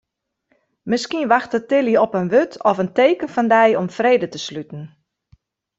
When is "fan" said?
3.35-3.49